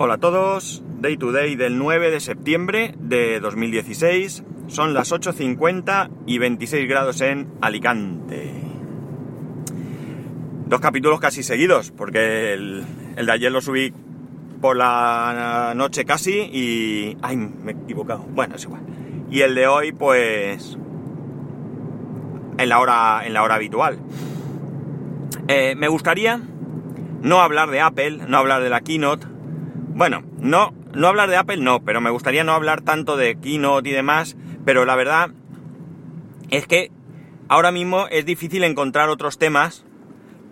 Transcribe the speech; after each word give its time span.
Hola 0.00 0.14
a 0.14 0.18
todos, 0.18 0.84
Day 1.00 1.16
to 1.16 1.32
Day 1.32 1.56
del 1.56 1.76
9 1.76 2.12
de 2.12 2.20
septiembre 2.20 2.94
de 3.00 3.40
2016, 3.40 4.44
son 4.68 4.94
las 4.94 5.10
8.50 5.10 6.10
y 6.24 6.38
26 6.38 6.88
grados 6.88 7.20
en 7.20 7.48
Alicante. 7.60 8.52
Dos 10.68 10.80
capítulos 10.80 11.18
casi 11.18 11.42
seguidos, 11.42 11.90
porque 11.90 12.52
el, 12.52 12.84
el 13.16 13.26
de 13.26 13.32
ayer 13.32 13.50
lo 13.50 13.60
subí 13.60 13.92
por 14.60 14.76
la 14.76 15.72
noche 15.74 16.04
casi 16.04 16.42
y... 16.42 17.16
¡Ay, 17.20 17.36
me 17.36 17.72
he 17.72 17.74
equivocado! 17.74 18.20
Bueno, 18.20 18.54
es 18.54 18.62
igual. 18.62 18.82
Y 19.32 19.40
el 19.40 19.56
de 19.56 19.66
hoy, 19.66 19.90
pues... 19.90 20.78
En 22.56 22.68
la 22.68 22.78
hora, 22.78 23.22
en 23.24 23.32
la 23.34 23.42
hora 23.42 23.56
habitual. 23.56 23.98
Eh, 25.48 25.74
me 25.74 25.88
gustaría 25.88 26.40
no 27.20 27.40
hablar 27.40 27.70
de 27.70 27.80
Apple, 27.80 28.20
no 28.28 28.36
hablar 28.36 28.62
de 28.62 28.70
la 28.70 28.80
keynote. 28.80 29.37
Bueno, 29.98 30.22
no, 30.38 30.72
no 30.94 31.08
hablar 31.08 31.28
de 31.28 31.36
Apple 31.36 31.56
no, 31.56 31.82
pero 31.82 32.00
me 32.00 32.10
gustaría 32.10 32.44
no 32.44 32.52
hablar 32.52 32.82
tanto 32.82 33.16
de 33.16 33.34
keynote 33.34 33.88
y 33.88 33.92
demás, 33.92 34.36
pero 34.64 34.84
la 34.84 34.94
verdad 34.94 35.30
es 36.50 36.68
que 36.68 36.92
ahora 37.48 37.72
mismo 37.72 38.06
es 38.06 38.24
difícil 38.24 38.62
encontrar 38.62 39.08
otros 39.08 39.38
temas. 39.38 39.84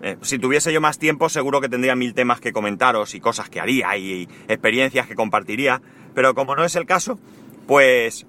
Eh, 0.02 0.16
si 0.22 0.40
tuviese 0.40 0.72
yo 0.72 0.80
más 0.80 0.98
tiempo 0.98 1.28
seguro 1.28 1.60
que 1.60 1.68
tendría 1.68 1.94
mil 1.94 2.12
temas 2.12 2.40
que 2.40 2.52
comentaros 2.52 3.14
y 3.14 3.20
cosas 3.20 3.48
que 3.48 3.60
haría 3.60 3.96
y, 3.96 4.28
experiencias 4.48 5.06
que 5.06 5.14
compartiría, 5.14 5.80
pero 6.12 6.34
como 6.34 6.56
no 6.56 6.64
es 6.64 6.74
el 6.74 6.84
caso, 6.84 7.20
pues 7.68 8.26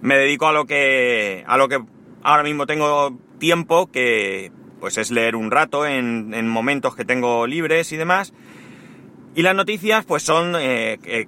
me 0.00 0.16
dedico 0.16 0.46
a 0.46 0.52
lo 0.52 0.64
que 0.64 1.44
a 1.46 1.58
lo 1.58 1.68
que 1.68 1.78
ahora 2.22 2.42
mismo 2.42 2.66
tengo 2.66 3.18
tiempo 3.38 3.90
que 3.90 4.50
pues 4.80 4.96
es 4.96 5.10
leer 5.10 5.36
un 5.36 5.50
rato 5.50 5.86
en 5.86 6.48
momentos 6.48 6.96
que 6.96 7.04
tengo 7.04 7.46
libres 7.46 7.92
y 7.92 7.98
demás. 7.98 8.32
Y 9.34 9.42
las 9.42 9.54
noticias, 9.54 10.04
pues 10.04 10.22
son. 10.22 10.56
Eh, 10.56 10.98
eh, 11.04 11.26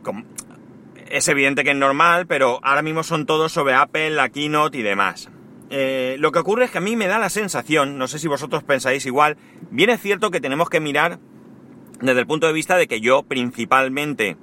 es 1.08 1.28
evidente 1.28 1.62
que 1.62 1.70
es 1.70 1.76
normal, 1.76 2.26
pero 2.26 2.58
ahora 2.62 2.82
mismo 2.82 3.02
son 3.02 3.26
todos 3.26 3.52
sobre 3.52 3.74
Apple, 3.74 4.10
la 4.10 4.30
keynote 4.30 4.78
y 4.78 4.82
demás. 4.82 5.30
Eh, 5.68 6.16
lo 6.18 6.32
que 6.32 6.38
ocurre 6.38 6.64
es 6.64 6.70
que 6.70 6.78
a 6.78 6.82
mí 6.82 6.96
me 6.96 7.06
da 7.06 7.18
la 7.18 7.28
sensación, 7.28 7.98
no 7.98 8.08
sé 8.08 8.18
si 8.18 8.28
vosotros 8.28 8.62
pensáis 8.62 9.06
igual, 9.06 9.36
bien 9.70 9.90
es 9.90 10.00
cierto 10.00 10.30
que 10.30 10.40
tenemos 10.40 10.68
que 10.68 10.80
mirar 10.80 11.18
desde 12.00 12.20
el 12.20 12.26
punto 12.26 12.46
de 12.46 12.52
vista 12.52 12.76
de 12.76 12.86
que 12.86 13.00
yo 13.00 13.22
principalmente, 13.22 14.36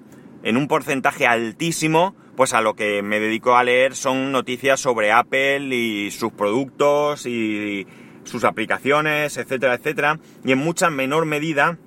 en 0.43 0.57
un 0.57 0.67
porcentaje 0.67 1.27
altísimo, 1.27 2.15
pues 2.35 2.53
a 2.53 2.61
lo 2.61 2.73
que 2.73 3.03
me 3.03 3.19
dedico 3.19 3.55
a 3.55 3.63
leer 3.63 3.95
son 3.95 4.31
noticias 4.31 4.79
sobre 4.79 5.11
Apple 5.11 5.75
y 5.75 6.09
sus 6.09 6.31
productos 6.31 7.25
y 7.25 7.85
sus 8.23 8.43
aplicaciones, 8.43 9.37
etcétera, 9.37 9.75
etcétera, 9.75 10.19
y 10.43 10.51
en 10.51 10.59
mucha 10.59 10.89
menor 10.89 11.25
medida 11.25 11.77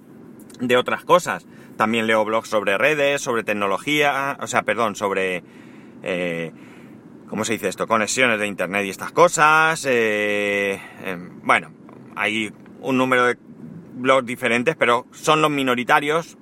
de 0.60 0.76
otras 0.76 1.04
cosas. 1.04 1.46
También 1.82 2.06
leo 2.06 2.24
blogs 2.24 2.48
sobre 2.48 2.78
redes, 2.78 3.20
sobre 3.22 3.42
tecnología, 3.42 4.38
o 4.40 4.46
sea, 4.46 4.62
perdón, 4.62 4.94
sobre... 4.94 5.42
Eh, 6.04 6.52
¿Cómo 7.26 7.44
se 7.44 7.54
dice 7.54 7.66
esto? 7.66 7.88
Conexiones 7.88 8.38
de 8.38 8.46
Internet 8.46 8.86
y 8.86 8.90
estas 8.90 9.10
cosas. 9.10 9.84
Eh, 9.84 10.80
eh, 11.02 11.18
bueno, 11.42 11.72
hay 12.14 12.52
un 12.82 12.96
número 12.96 13.26
de 13.26 13.36
blogs 13.94 14.24
diferentes, 14.24 14.76
pero 14.76 15.08
son 15.10 15.42
los 15.42 15.50
minoritarios. 15.50 16.38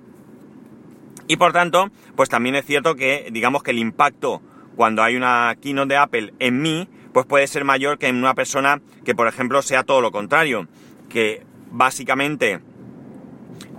Y 1.26 1.38
por 1.38 1.54
tanto, 1.54 1.88
pues 2.16 2.28
también 2.28 2.54
es 2.54 2.66
cierto 2.66 2.94
que, 2.94 3.30
digamos 3.32 3.62
que 3.62 3.70
el 3.70 3.78
impacto 3.78 4.42
cuando 4.76 5.02
hay 5.02 5.16
una 5.16 5.56
keynote 5.58 5.94
de 5.94 5.96
Apple 5.96 6.34
en 6.38 6.60
mí, 6.60 6.86
pues 7.14 7.24
puede 7.24 7.46
ser 7.46 7.64
mayor 7.64 7.96
que 7.96 8.08
en 8.08 8.16
una 8.16 8.34
persona 8.34 8.82
que, 9.06 9.14
por 9.14 9.26
ejemplo, 9.26 9.62
sea 9.62 9.84
todo 9.84 10.02
lo 10.02 10.10
contrario. 10.10 10.68
Que 11.08 11.46
básicamente 11.70 12.60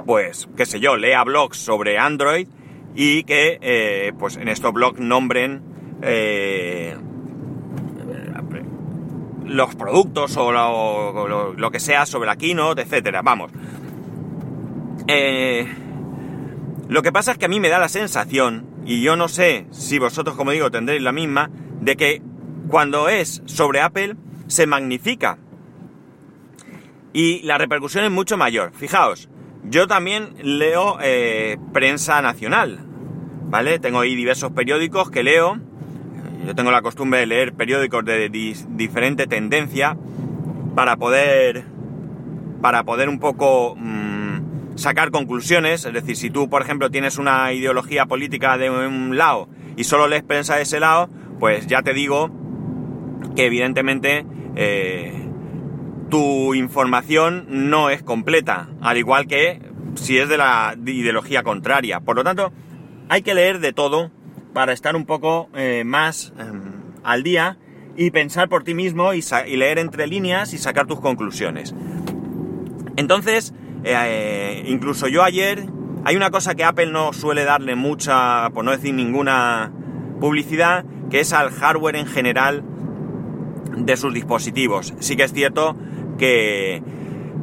pues, 0.04 0.50
qué 0.56 0.66
sé 0.66 0.80
yo, 0.80 0.98
lea 0.98 1.24
blogs 1.24 1.58
sobre 1.58 1.98
Android 1.98 2.48
y 2.96 3.24
que, 3.24 3.58
eh, 3.62 4.14
pues, 4.18 4.38
en 4.38 4.48
estos 4.48 4.74
blogs 4.74 5.00
nombren 5.00 5.62
eh, 6.02 6.96
los 9.46 9.76
productos 9.76 10.38
o 10.38 10.52
lo, 10.52 11.54
lo, 11.54 11.72
que 11.72 11.80
sea 11.80 12.06
sobre 12.06 12.28
la 12.28 12.36
keynote, 12.36 12.82
etcétera. 12.82 13.22
Vamos. 13.22 13.52
Eh, 15.08 15.68
lo 16.88 17.02
que 17.02 17.12
pasa 17.12 17.34
es 17.34 17.38
que 17.38 17.46
a 17.46 17.50
mí 17.50 17.60
me 17.60 17.70
da 17.70 17.80
la 17.80 17.90
sensación, 17.90 18.66
y 18.86 19.02
yo 19.02 19.16
no 19.16 19.28
sé 19.28 19.66
si 19.72 20.00
vosotros, 20.00 20.36
como 20.36 20.52
digo, 20.52 20.72
tendréis 20.72 21.02
la 21.02 21.12
misma, 21.12 21.50
de 21.82 21.96
que 21.96 22.22
cuando 22.68 23.10
es 23.10 23.42
sobre 23.46 23.82
Apple 23.82 24.16
se 24.48 24.68
magnifica. 24.68 25.38
Y 27.14 27.42
la 27.44 27.58
repercusión 27.58 28.06
es 28.06 28.12
mucho 28.12 28.38
mayor. 28.38 28.72
Fijaos, 28.74 29.30
yo 29.64 29.88
también 29.88 30.34
leo 30.42 30.98
eh, 31.02 31.58
prensa 31.74 32.22
nacional, 32.22 32.80
¿vale? 33.50 33.80
Tengo 33.80 34.00
ahí 34.00 34.16
diversos 34.16 34.52
periódicos 34.52 35.10
que 35.10 35.24
leo. 35.24 35.60
Yo 36.46 36.56
tengo 36.56 36.72
la 36.72 36.82
costumbre 36.82 37.20
de 37.20 37.26
leer 37.28 37.54
periódicos 37.54 38.04
de 38.04 38.30
diferente 38.70 39.28
tendencia 39.28 39.96
para 40.76 40.98
poder, 40.98 41.66
para 42.62 42.84
poder 42.84 43.10
un 43.10 43.20
poco 43.20 43.76
mmm, 43.78 44.76
sacar 44.76 45.12
conclusiones. 45.12 45.86
Es 45.86 45.94
decir, 45.94 46.16
si 46.16 46.30
tú, 46.32 46.50
por 46.50 46.64
ejemplo, 46.64 46.90
tienes 46.90 47.18
una 47.18 47.54
ideología 47.54 48.08
política 48.08 48.58
de 48.58 48.70
un 48.70 49.18
lado 49.18 49.50
y 49.78 49.84
solo 49.84 50.08
lees 50.08 50.24
prensa 50.24 50.56
de 50.56 50.64
ese 50.64 50.80
lado, 50.80 51.10
pues 51.40 51.68
ya 51.68 51.84
te 51.84 51.94
digo 51.94 52.32
que 53.36 53.46
evidentemente 53.46 54.26
eh, 54.56 55.21
tu 56.12 56.54
información 56.54 57.46
no 57.50 57.90
es 57.90 58.04
completa, 58.04 58.70
al 58.82 58.98
igual 58.98 59.26
que 59.28 59.62
si 59.96 60.18
es 60.18 60.30
de 60.30 60.38
la 60.38 60.76
ideología 60.86 61.42
contraria. 61.42 62.02
Por 62.02 62.18
lo 62.18 62.24
tanto, 62.24 62.52
hay 63.10 63.24
que 63.24 63.34
leer 63.34 63.60
de 63.60 63.74
todo 63.74 64.12
para 64.54 64.74
estar 64.74 64.96
un 64.96 65.06
poco 65.06 65.50
eh, 65.56 65.84
más 65.86 66.34
eh, 66.38 66.44
al 67.04 67.24
día 67.24 67.58
y 67.96 68.12
pensar 68.12 68.50
por 68.50 68.64
ti 68.64 68.74
mismo 68.74 69.14
y, 69.14 69.24
y, 69.48 69.56
leer 69.56 69.80
entre 69.80 70.06
líneas 70.06 70.54
y 70.54 70.58
sacar 70.58 70.86
tus 70.86 71.00
conclusiones. 71.00 71.74
Entonces, 72.98 73.54
eh, 73.84 74.64
incluso 74.68 75.08
yo 75.08 75.24
ayer, 75.24 75.66
hay 76.04 76.16
una 76.18 76.30
cosa 76.30 76.56
que 76.56 76.66
Apple 76.66 76.92
no 76.92 77.14
suele 77.14 77.46
darle 77.46 77.76
mucha, 77.76 78.50
por 78.50 78.66
no 78.66 78.72
decir 78.72 78.94
ninguna 78.94 79.72
publicidad, 80.20 80.84
que 81.10 81.22
es 81.22 81.32
al 81.32 81.52
hardware 81.52 81.96
en 81.96 82.06
general 82.06 82.64
de 83.78 83.98
sus 83.98 84.14
dispositivos. 84.14 84.94
Sí 85.00 85.16
que 85.16 85.24
es 85.24 85.34
cierto 85.34 85.76
que, 86.22 86.84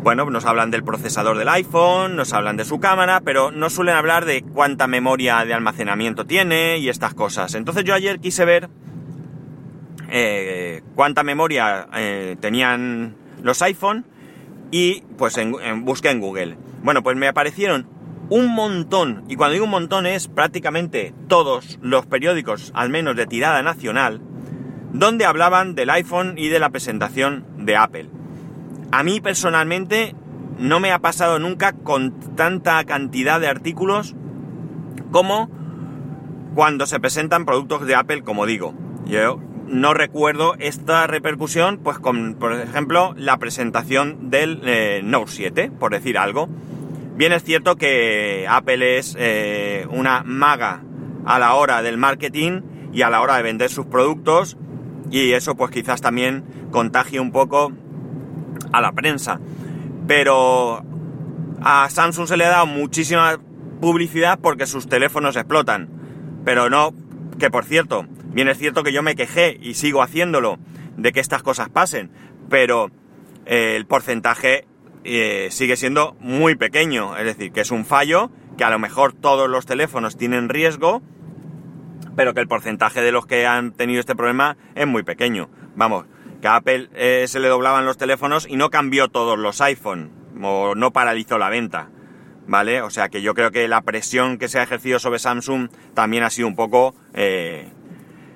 bueno, 0.04 0.30
nos 0.30 0.44
hablan 0.44 0.70
del 0.70 0.84
procesador 0.84 1.36
del 1.36 1.48
iPhone, 1.48 2.14
nos 2.14 2.32
hablan 2.32 2.56
de 2.56 2.64
su 2.64 2.78
cámara, 2.78 3.20
pero 3.24 3.50
no 3.50 3.70
suelen 3.70 3.96
hablar 3.96 4.24
de 4.24 4.42
cuánta 4.42 4.86
memoria 4.86 5.44
de 5.44 5.52
almacenamiento 5.52 6.26
tiene 6.26 6.78
y 6.78 6.88
estas 6.88 7.12
cosas. 7.12 7.56
Entonces 7.56 7.82
yo 7.82 7.92
ayer 7.92 8.20
quise 8.20 8.44
ver 8.44 8.70
eh, 10.08 10.82
cuánta 10.94 11.24
memoria 11.24 11.88
eh, 11.92 12.36
tenían 12.38 13.16
los 13.42 13.60
iPhone 13.62 14.06
y 14.70 15.02
pues 15.16 15.36
en, 15.38 15.56
en, 15.60 15.84
busqué 15.84 16.10
en 16.10 16.20
Google. 16.20 16.56
Bueno, 16.84 17.02
pues 17.02 17.16
me 17.16 17.26
aparecieron 17.26 17.88
un 18.30 18.54
montón, 18.54 19.24
y 19.28 19.34
cuando 19.34 19.54
digo 19.54 19.64
un 19.64 19.72
montón 19.72 20.06
es 20.06 20.28
prácticamente 20.28 21.14
todos 21.26 21.80
los 21.82 22.06
periódicos, 22.06 22.70
al 22.76 22.90
menos 22.90 23.16
de 23.16 23.26
tirada 23.26 23.60
nacional, 23.64 24.20
donde 24.92 25.24
hablaban 25.24 25.74
del 25.74 25.90
iPhone 25.90 26.34
y 26.36 26.46
de 26.46 26.60
la 26.60 26.70
presentación 26.70 27.44
de 27.56 27.76
Apple. 27.76 28.17
A 28.90 29.02
mí 29.02 29.20
personalmente 29.20 30.14
no 30.58 30.80
me 30.80 30.92
ha 30.92 30.98
pasado 30.98 31.38
nunca 31.38 31.72
con 31.72 32.34
tanta 32.36 32.82
cantidad 32.84 33.40
de 33.40 33.48
artículos 33.48 34.14
como 35.10 35.50
cuando 36.54 36.86
se 36.86 36.98
presentan 36.98 37.44
productos 37.44 37.86
de 37.86 37.94
Apple, 37.94 38.22
como 38.22 38.46
digo. 38.46 38.74
Yo 39.06 39.40
no 39.68 39.94
recuerdo 39.94 40.54
esta 40.58 41.06
repercusión, 41.06 41.78
pues 41.78 41.98
con, 41.98 42.34
por 42.34 42.52
ejemplo, 42.52 43.14
la 43.16 43.36
presentación 43.38 44.30
del 44.30 44.60
eh, 44.64 45.00
Note 45.04 45.30
7, 45.30 45.70
por 45.78 45.92
decir 45.92 46.18
algo. 46.18 46.48
Bien 47.16 47.32
es 47.32 47.44
cierto 47.44 47.76
que 47.76 48.46
Apple 48.48 48.98
es 48.98 49.16
eh, 49.18 49.86
una 49.90 50.22
maga 50.24 50.82
a 51.26 51.38
la 51.38 51.54
hora 51.54 51.82
del 51.82 51.98
marketing 51.98 52.62
y 52.92 53.02
a 53.02 53.10
la 53.10 53.20
hora 53.20 53.36
de 53.36 53.42
vender 53.42 53.70
sus 53.70 53.86
productos 53.86 54.56
y 55.10 55.32
eso 55.32 55.56
pues 55.56 55.70
quizás 55.70 56.00
también 56.00 56.44
contagie 56.70 57.20
un 57.20 57.32
poco 57.32 57.72
a 58.72 58.80
la 58.80 58.92
prensa. 58.92 59.40
Pero 60.06 60.82
a 61.60 61.88
Samsung 61.90 62.26
se 62.26 62.36
le 62.36 62.44
ha 62.44 62.50
dado 62.50 62.66
muchísima 62.66 63.38
publicidad 63.80 64.38
porque 64.40 64.66
sus 64.66 64.88
teléfonos 64.88 65.36
explotan. 65.36 65.88
Pero 66.44 66.70
no, 66.70 66.94
que 67.38 67.50
por 67.50 67.64
cierto, 67.64 68.06
bien 68.32 68.48
es 68.48 68.58
cierto 68.58 68.82
que 68.82 68.92
yo 68.92 69.02
me 69.02 69.16
quejé 69.16 69.58
y 69.60 69.74
sigo 69.74 70.02
haciéndolo 70.02 70.58
de 70.96 71.12
que 71.12 71.20
estas 71.20 71.42
cosas 71.42 71.68
pasen, 71.68 72.10
pero 72.48 72.90
eh, 73.46 73.76
el 73.76 73.86
porcentaje 73.86 74.66
eh, 75.04 75.48
sigue 75.50 75.76
siendo 75.76 76.16
muy 76.20 76.54
pequeño. 76.54 77.16
Es 77.16 77.24
decir, 77.24 77.52
que 77.52 77.60
es 77.60 77.70
un 77.70 77.84
fallo, 77.84 78.30
que 78.56 78.64
a 78.64 78.70
lo 78.70 78.78
mejor 78.78 79.12
todos 79.12 79.48
los 79.48 79.66
teléfonos 79.66 80.16
tienen 80.16 80.48
riesgo, 80.48 81.02
pero 82.16 82.34
que 82.34 82.40
el 82.40 82.48
porcentaje 82.48 83.00
de 83.00 83.12
los 83.12 83.26
que 83.26 83.46
han 83.46 83.72
tenido 83.72 84.00
este 84.00 84.16
problema 84.16 84.56
es 84.74 84.86
muy 84.86 85.04
pequeño. 85.04 85.48
Vamos, 85.76 86.06
que 86.40 86.48
a 86.48 86.56
Apple 86.56 86.88
eh, 86.94 87.24
se 87.28 87.40
le 87.40 87.48
doblaban 87.48 87.84
los 87.84 87.96
teléfonos 87.96 88.46
y 88.48 88.56
no 88.56 88.70
cambió 88.70 89.08
todos 89.08 89.38
los 89.38 89.60
iPhone, 89.60 90.10
o 90.42 90.74
no 90.74 90.92
paralizó 90.92 91.38
la 91.38 91.48
venta. 91.48 91.90
¿vale? 92.46 92.80
O 92.80 92.90
sea 92.90 93.10
que 93.10 93.20
yo 93.20 93.34
creo 93.34 93.50
que 93.50 93.68
la 93.68 93.82
presión 93.82 94.38
que 94.38 94.48
se 94.48 94.58
ha 94.58 94.62
ejercido 94.62 94.98
sobre 94.98 95.18
Samsung 95.18 95.68
también 95.94 96.22
ha 96.22 96.30
sido 96.30 96.48
un 96.48 96.56
poco 96.56 96.94
eh, 97.12 97.70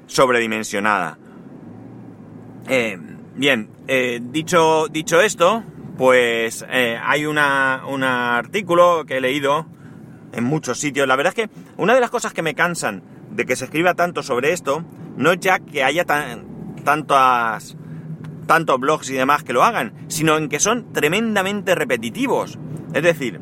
sobredimensionada. 0.06 1.19
Eh, 2.69 2.99
bien, 3.34 3.70
dicho, 4.31 4.88
dicho 4.88 5.20
esto, 5.20 5.64
pues 5.96 6.64
hay 6.69 7.25
un 7.25 7.38
artículo 7.38 9.05
que 9.06 9.16
he 9.16 9.20
leído 9.20 9.66
en 10.32 10.44
muchos 10.44 10.78
sitios. 10.78 11.06
La 11.06 11.16
verdad 11.16 11.34
es 11.37 11.48
que 11.48 11.55
una 11.76 11.94
de 11.94 12.00
las 12.00 12.10
cosas 12.10 12.32
que 12.32 12.43
me 12.43 12.55
cansan 12.55 13.02
de 13.31 13.46
que 13.46 13.56
se 13.56 13.64
escriba 13.64 13.94
tanto 13.94 14.22
sobre 14.22 14.52
esto, 14.52 14.84
no 15.16 15.32
es 15.32 15.40
ya 15.40 15.58
que 15.58 15.84
haya 15.84 16.05
tan, 16.05 16.75
tantas, 16.84 17.76
tantos 18.46 18.78
blogs 18.78 19.10
y 19.10 19.14
demás 19.14 19.42
que 19.42 19.52
lo 19.52 19.64
hagan, 19.64 19.92
sino 20.08 20.36
en 20.36 20.48
que 20.48 20.60
son 20.60 20.92
tremendamente 20.92 21.74
repetitivos. 21.74 22.58
Es 22.94 23.02
decir, 23.02 23.40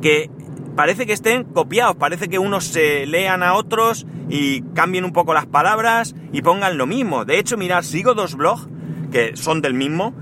que 0.00 0.30
parece 0.76 1.06
que 1.06 1.12
estén 1.12 1.44
copiados, 1.44 1.96
parece 1.96 2.28
que 2.28 2.38
unos 2.38 2.64
se 2.64 3.06
lean 3.06 3.42
a 3.42 3.54
otros 3.54 4.06
y 4.28 4.62
cambien 4.74 5.04
un 5.04 5.12
poco 5.12 5.34
las 5.34 5.46
palabras 5.46 6.14
y 6.32 6.42
pongan 6.42 6.78
lo 6.78 6.86
mismo. 6.86 7.24
De 7.24 7.38
hecho, 7.38 7.56
mirad, 7.56 7.82
sigo 7.82 8.14
dos 8.14 8.36
blogs 8.36 8.68
que 9.10 9.36
son 9.36 9.60
del 9.60 9.74
mismo, 9.74 10.14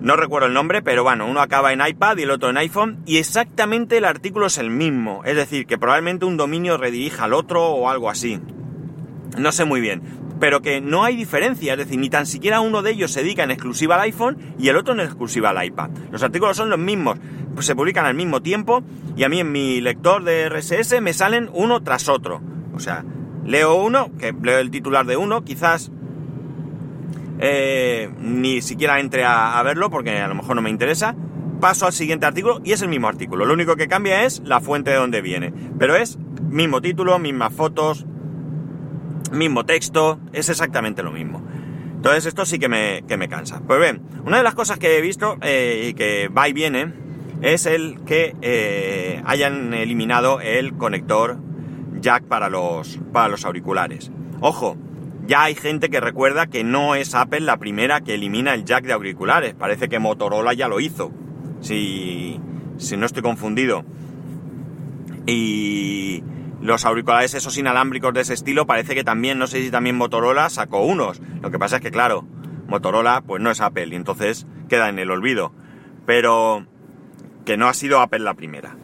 no 0.00 0.16
recuerdo 0.16 0.46
el 0.46 0.54
nombre, 0.54 0.80
pero 0.80 1.02
bueno, 1.02 1.26
uno 1.26 1.40
acaba 1.40 1.72
en 1.72 1.80
iPad 1.84 2.18
y 2.18 2.22
el 2.22 2.30
otro 2.30 2.50
en 2.50 2.56
iPhone 2.56 2.98
y 3.04 3.18
exactamente 3.18 3.96
el 3.96 4.04
artículo 4.04 4.46
es 4.46 4.58
el 4.58 4.70
mismo. 4.70 5.22
Es 5.24 5.34
decir, 5.34 5.66
que 5.66 5.78
probablemente 5.78 6.24
un 6.24 6.36
dominio 6.36 6.76
redirija 6.76 7.24
al 7.24 7.32
otro 7.32 7.66
o 7.66 7.88
algo 7.88 8.08
así. 8.08 8.40
No 9.36 9.50
sé 9.50 9.64
muy 9.64 9.80
bien. 9.80 10.02
Pero 10.40 10.62
que 10.62 10.80
no 10.80 11.04
hay 11.04 11.16
diferencia, 11.16 11.72
es 11.72 11.78
decir, 11.78 11.98
ni 11.98 12.10
tan 12.10 12.26
siquiera 12.26 12.60
uno 12.60 12.82
de 12.82 12.92
ellos 12.92 13.10
se 13.10 13.22
dedica 13.22 13.44
en 13.44 13.50
exclusiva 13.50 13.96
al 13.96 14.02
iPhone 14.02 14.38
y 14.58 14.68
el 14.68 14.76
otro 14.76 14.94
en 14.94 15.00
exclusiva 15.00 15.50
al 15.50 15.64
iPad. 15.64 15.90
Los 16.12 16.22
artículos 16.22 16.56
son 16.56 16.70
los 16.70 16.78
mismos, 16.78 17.18
pues 17.54 17.66
se 17.66 17.74
publican 17.74 18.06
al 18.06 18.14
mismo 18.14 18.40
tiempo 18.40 18.82
y 19.16 19.24
a 19.24 19.28
mí 19.28 19.40
en 19.40 19.50
mi 19.50 19.80
lector 19.80 20.22
de 20.22 20.48
RSS 20.48 21.00
me 21.00 21.12
salen 21.12 21.50
uno 21.52 21.82
tras 21.82 22.08
otro. 22.08 22.40
O 22.74 22.80
sea, 22.80 23.04
leo 23.44 23.74
uno, 23.74 24.10
que 24.18 24.32
leo 24.32 24.58
el 24.58 24.70
titular 24.70 25.06
de 25.06 25.16
uno, 25.16 25.44
quizás 25.44 25.90
eh, 27.40 28.10
ni 28.20 28.62
siquiera 28.62 29.00
entre 29.00 29.24
a, 29.24 29.62
verlo 29.62 29.90
porque 29.90 30.18
a 30.18 30.28
lo 30.28 30.34
mejor 30.34 30.56
no 30.56 30.62
me 30.62 30.70
interesa. 30.70 31.14
Paso 31.60 31.86
al 31.86 31.92
siguiente 31.92 32.26
artículo 32.26 32.60
y 32.62 32.72
es 32.72 32.82
el 32.82 32.88
mismo 32.88 33.08
artículo. 33.08 33.44
Lo 33.44 33.54
único 33.54 33.74
que 33.74 33.88
cambia 33.88 34.24
es 34.24 34.40
la 34.44 34.60
fuente 34.60 34.90
de 34.90 34.96
donde 34.96 35.20
viene. 35.20 35.52
Pero 35.78 35.96
es 35.96 36.16
mismo 36.48 36.80
título, 36.80 37.18
mismas 37.18 37.52
fotos, 37.52 38.06
mismo 39.30 39.64
texto, 39.64 40.18
es 40.32 40.48
exactamente 40.48 41.02
lo 41.02 41.12
mismo. 41.12 41.42
Entonces 41.96 42.26
esto 42.26 42.46
sí 42.46 42.58
que 42.58 42.68
me, 42.68 43.02
me 43.02 43.28
cansa. 43.28 43.60
Pues 43.66 43.80
bien, 43.80 44.00
una 44.24 44.36
de 44.36 44.42
las 44.42 44.54
cosas 44.54 44.78
que 44.78 44.96
he 44.96 45.00
visto 45.00 45.36
eh, 45.42 45.88
y 45.90 45.94
que 45.94 46.28
va 46.28 46.48
y 46.48 46.52
viene 46.52 46.92
es 47.42 47.66
el 47.66 48.00
que 48.04 48.36
eh, 48.40 49.22
hayan 49.24 49.74
eliminado 49.74 50.40
el 50.40 50.74
conector 50.74 51.38
jack 52.00 52.24
para 52.24 52.48
los, 52.48 53.00
para 53.12 53.28
los 53.28 53.44
auriculares. 53.44 54.10
Ojo, 54.40 54.76
ya 55.26 55.42
hay 55.42 55.54
gente 55.54 55.90
que 55.90 56.00
recuerda 56.00 56.46
que 56.46 56.64
no 56.64 56.94
es 56.94 57.14
Apple 57.14 57.40
la 57.40 57.58
primera 57.58 58.00
que 58.00 58.14
elimina 58.14 58.54
el 58.54 58.64
jack 58.64 58.84
de 58.84 58.92
auriculares. 58.92 59.54
Parece 59.54 59.88
que 59.88 59.98
Motorola 59.98 60.54
ya 60.54 60.68
lo 60.68 60.80
hizo. 60.80 61.12
Si, 61.60 62.40
si 62.76 62.96
no 62.96 63.06
estoy 63.06 63.22
confundido. 63.22 63.84
Y 65.26 66.22
los 66.60 66.84
auriculares 66.84 67.34
esos 67.34 67.56
inalámbricos 67.56 68.12
de 68.12 68.22
ese 68.22 68.34
estilo 68.34 68.66
parece 68.66 68.94
que 68.94 69.04
también, 69.04 69.38
no 69.38 69.46
sé 69.46 69.62
si 69.62 69.70
también 69.70 69.96
Motorola 69.96 70.50
sacó 70.50 70.80
unos. 70.82 71.20
Lo 71.40 71.50
que 71.50 71.58
pasa 71.58 71.76
es 71.76 71.82
que, 71.82 71.90
claro, 71.90 72.26
Motorola 72.66 73.22
pues 73.26 73.42
no 73.42 73.50
es 73.50 73.60
Apple 73.60 73.88
y 73.88 73.94
entonces 73.94 74.46
queda 74.68 74.88
en 74.88 74.98
el 74.98 75.10
olvido. 75.10 75.52
Pero 76.06 76.66
que 77.44 77.56
no 77.56 77.68
ha 77.68 77.74
sido 77.74 78.00
Apple 78.00 78.20
la 78.20 78.34
primera. 78.34 78.76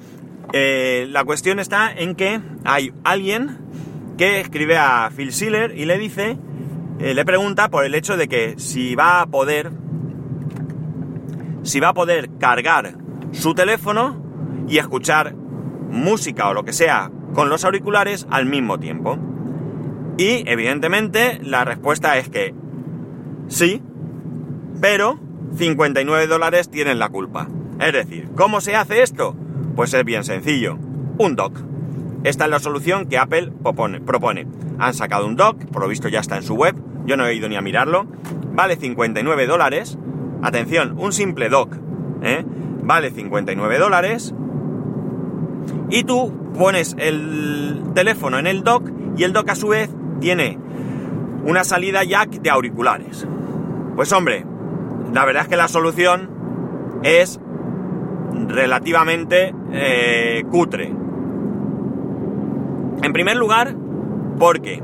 Eh, 0.53 1.07
la 1.11 1.25
cuestión 1.25 1.59
está 1.59 1.93
en 1.93 2.15
que 2.15 2.41
hay 2.65 2.93
alguien 3.03 3.59
que 4.17 4.41
escribe 4.41 4.79
a 4.79 5.11
Phil 5.15 5.33
Schiller 5.33 5.77
y 5.77 5.85
le 5.85 5.99
dice, 5.99 6.39
eh, 7.01 7.15
le 7.15 7.25
pregunta 7.25 7.69
por 7.71 7.85
el 7.85 7.95
hecho 7.95 8.17
de 8.17 8.29
que 8.29 8.55
si 8.59 8.95
va 8.95 9.21
a 9.21 9.27
poder, 9.27 9.73
si 11.63 11.81
va 11.81 11.89
a 11.89 11.95
poder 11.95 12.31
cargar 12.39 12.95
su 13.33 13.55
teléfono 13.55 14.23
y 14.69 14.79
escuchar 14.79 15.35
música 15.35 16.49
o 16.49 16.55
lo 16.55 16.65
que 16.65 16.73
sea 16.73 17.11
con 17.35 17.49
los 17.49 17.65
auriculares 17.65 18.27
al 18.31 18.47
mismo 18.47 18.79
tiempo. 18.79 19.19
Y 20.17 20.49
evidentemente 20.49 21.41
la 21.43 21.65
respuesta 21.65 22.17
es 22.17 22.29
que 22.29 22.55
sí, 23.49 23.83
pero 24.81 25.19
59 25.57 26.27
dólares 26.27 26.71
tienen 26.71 26.99
la 26.99 27.09
culpa. 27.09 27.49
Es 27.81 27.93
decir, 27.93 28.31
¿cómo 28.37 28.61
se 28.61 28.77
hace 28.77 29.03
esto? 29.03 29.37
Pues 29.75 29.93
es 29.93 30.05
bien 30.05 30.25
sencillo. 30.25 30.79
Un 31.19 31.37
dock. 31.37 31.59
Esta 32.23 32.45
es 32.45 32.51
la 32.51 32.59
solución 32.59 33.07
que 33.07 33.19
Apple 33.19 33.53
propone. 33.63 34.47
Han 34.79 34.95
sacado 34.95 35.27
un 35.27 35.37
dock, 35.37 35.67
por 35.67 35.83
lo 35.83 35.89
visto 35.89 36.09
ya 36.09 36.21
está 36.21 36.37
en 36.37 36.43
su 36.43 36.55
web, 36.55 36.75
yo 37.07 37.17
no 37.17 37.27
he 37.27 37.35
ido 37.35 37.49
ni 37.49 37.57
a 37.57 37.61
mirarlo. 37.61 38.07
Vale 38.53 38.77
59 38.77 39.47
dólares. 39.47 39.99
Atención, 40.43 40.95
un 40.99 41.13
simple 41.13 41.49
dock. 41.49 41.77
¿eh? 42.23 42.45
Vale 42.83 43.11
59 43.11 43.79
dólares. 43.79 44.35
Y 45.95 46.03
tú 46.03 46.33
pones 46.59 46.97
el 46.99 47.81
teléfono 47.95 48.41
en 48.41 48.49
el 48.49 48.65
dock 48.65 48.91
y 49.17 49.23
el 49.23 49.33
dock 49.33 49.51
a 49.51 49.55
su 49.55 49.69
vez 49.69 49.89
tiene 50.19 50.59
una 51.45 51.63
salida 51.63 52.03
jack 52.03 52.31
de 52.31 52.51
auriculares. 52.51 53.25
Pues 53.95 54.13
hombre, 54.13 54.45
la 55.13 55.25
verdad 55.25 55.45
es 55.45 55.49
que 55.49 55.57
la 55.57 55.69
solución 55.69 56.29
es 57.05 57.39
relativamente 58.49 59.55
eh, 59.71 60.43
cutre. 60.51 60.93
En 63.01 63.13
primer 63.13 63.37
lugar, 63.37 63.77
porque 64.37 64.83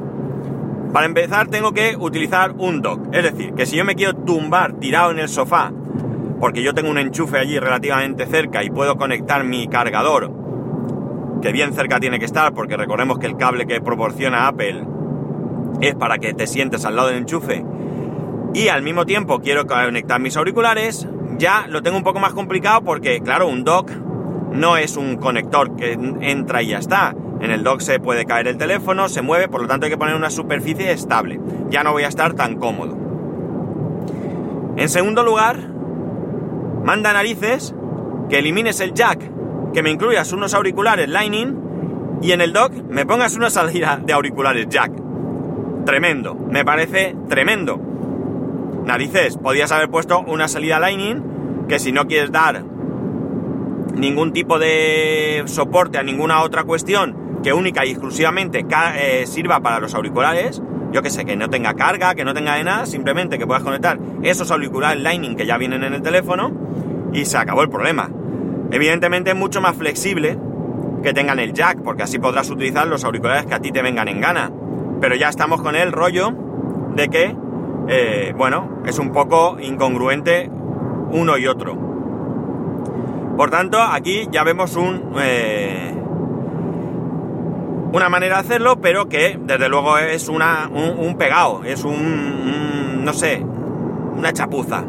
para 0.92 1.06
empezar 1.06 1.48
tengo 1.48 1.72
que 1.72 1.96
utilizar 1.98 2.54
un 2.56 2.82
dock. 2.82 3.12
Es 3.12 3.24
decir, 3.24 3.54
que 3.54 3.66
si 3.66 3.76
yo 3.76 3.84
me 3.84 3.96
quiero 3.96 4.14
tumbar 4.14 4.74
tirado 4.74 5.10
en 5.10 5.18
el 5.18 5.28
sofá, 5.28 5.72
porque 6.38 6.62
yo 6.62 6.72
tengo 6.72 6.88
un 6.88 6.98
enchufe 6.98 7.36
allí 7.36 7.58
relativamente 7.58 8.26
cerca 8.26 8.62
y 8.62 8.70
puedo 8.70 8.96
conectar 8.96 9.42
mi 9.42 9.66
cargador, 9.66 10.38
que 11.40 11.52
bien 11.52 11.72
cerca 11.72 12.00
tiene 12.00 12.18
que 12.18 12.24
estar, 12.24 12.52
porque 12.52 12.76
recordemos 12.76 13.18
que 13.18 13.26
el 13.26 13.36
cable 13.36 13.66
que 13.66 13.80
proporciona 13.80 14.46
Apple 14.46 14.84
es 15.80 15.94
para 15.94 16.18
que 16.18 16.34
te 16.34 16.46
sientes 16.46 16.84
al 16.84 16.96
lado 16.96 17.08
del 17.08 17.18
enchufe, 17.18 17.64
y 18.52 18.68
al 18.68 18.82
mismo 18.82 19.06
tiempo 19.06 19.40
quiero 19.40 19.66
conectar 19.66 20.20
mis 20.20 20.36
auriculares, 20.36 21.06
ya 21.38 21.66
lo 21.68 21.82
tengo 21.82 21.96
un 21.96 22.02
poco 22.02 22.18
más 22.18 22.32
complicado 22.32 22.82
porque, 22.82 23.20
claro, 23.20 23.48
un 23.48 23.64
dock 23.64 23.90
no 24.52 24.76
es 24.76 24.96
un 24.96 25.16
conector 25.16 25.76
que 25.76 25.92
entra 25.92 26.62
y 26.62 26.68
ya 26.68 26.78
está. 26.78 27.14
En 27.40 27.50
el 27.50 27.62
dock 27.62 27.80
se 27.80 28.00
puede 28.00 28.26
caer 28.26 28.48
el 28.48 28.58
teléfono, 28.58 29.08
se 29.08 29.22
mueve, 29.22 29.48
por 29.48 29.62
lo 29.62 29.68
tanto 29.68 29.86
hay 29.86 29.92
que 29.92 29.96
poner 29.96 30.16
una 30.16 30.30
superficie 30.30 30.90
estable. 30.90 31.40
Ya 31.70 31.82
no 31.82 31.92
voy 31.92 32.02
a 32.02 32.08
estar 32.08 32.34
tan 32.34 32.56
cómodo. 32.56 32.98
En 34.76 34.88
segundo 34.88 35.22
lugar, 35.22 35.56
manda 36.84 37.12
narices 37.12 37.74
que 38.28 38.38
elimines 38.38 38.80
el 38.80 38.92
jack, 38.92 39.30
que 39.72 39.82
me 39.82 39.90
incluyas 39.90 40.32
unos 40.32 40.54
auriculares 40.54 41.08
Lightning 41.08 42.18
y 42.22 42.32
en 42.32 42.40
el 42.40 42.52
dock 42.52 42.72
me 42.88 43.06
pongas 43.06 43.36
una 43.36 43.50
salida 43.50 44.00
de 44.04 44.12
auriculares 44.12 44.68
jack. 44.68 44.92
Tremendo, 45.84 46.34
me 46.34 46.64
parece 46.64 47.16
tremendo. 47.28 47.80
Narices, 48.84 49.36
podías 49.36 49.72
haber 49.72 49.88
puesto 49.88 50.20
una 50.20 50.48
salida 50.48 50.78
Lightning 50.80 51.66
que 51.68 51.78
si 51.78 51.92
no 51.92 52.06
quieres 52.06 52.32
dar 52.32 52.64
ningún 53.94 54.32
tipo 54.32 54.58
de 54.58 55.42
soporte 55.46 55.98
a 55.98 56.02
ninguna 56.02 56.42
otra 56.42 56.64
cuestión 56.64 57.40
que 57.42 57.52
única 57.52 57.86
y 57.86 57.90
exclusivamente 57.90 58.66
eh, 58.96 59.26
sirva 59.26 59.60
para 59.60 59.80
los 59.80 59.94
auriculares, 59.94 60.62
yo 60.92 61.02
que 61.02 61.10
sé, 61.10 61.24
que 61.24 61.36
no 61.36 61.48
tenga 61.48 61.74
carga, 61.74 62.14
que 62.14 62.24
no 62.24 62.34
tenga 62.34 62.56
de 62.56 62.64
nada, 62.64 62.86
simplemente 62.86 63.38
que 63.38 63.46
puedas 63.46 63.62
conectar 63.62 63.98
esos 64.22 64.50
auriculares 64.50 65.02
Lightning 65.02 65.36
que 65.36 65.46
ya 65.46 65.56
vienen 65.56 65.84
en 65.84 65.94
el 65.94 66.02
teléfono 66.02 66.52
y 67.12 67.24
se 67.24 67.38
acabó 67.38 67.62
el 67.62 67.70
problema. 67.70 68.10
Evidentemente 68.70 69.30
es 69.30 69.36
mucho 69.36 69.60
más 69.60 69.76
flexible 69.76 70.38
que 71.02 71.12
tengan 71.12 71.38
el 71.38 71.52
jack, 71.52 71.82
porque 71.82 72.02
así 72.02 72.18
podrás 72.18 72.50
utilizar 72.50 72.86
los 72.86 73.04
auriculares 73.04 73.46
que 73.46 73.54
a 73.54 73.60
ti 73.60 73.72
te 73.72 73.82
vengan 73.82 74.08
en 74.08 74.20
gana. 74.20 74.50
Pero 75.00 75.14
ya 75.16 75.28
estamos 75.28 75.62
con 75.62 75.76
el 75.76 75.92
rollo 75.92 76.30
de 76.94 77.08
que, 77.08 77.36
eh, 77.88 78.34
bueno, 78.36 78.82
es 78.86 78.98
un 78.98 79.12
poco 79.12 79.58
incongruente 79.60 80.50
uno 81.12 81.38
y 81.38 81.46
otro. 81.46 81.76
Por 83.36 83.50
tanto, 83.50 83.80
aquí 83.80 84.28
ya 84.30 84.44
vemos 84.44 84.76
un... 84.76 85.14
Eh, 85.18 85.94
una 87.92 88.08
manera 88.08 88.36
de 88.36 88.40
hacerlo, 88.42 88.80
pero 88.80 89.08
que 89.08 89.38
desde 89.40 89.68
luego 89.68 89.98
es 89.98 90.28
una, 90.28 90.70
un, 90.72 91.16
pegado, 91.16 91.64
es 91.64 91.84
un, 91.84 93.04
no 93.04 93.12
sé, 93.12 93.44
una 94.16 94.32
chapuza. 94.32 94.84